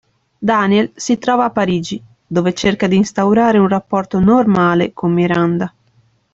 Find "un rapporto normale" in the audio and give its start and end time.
3.59-4.93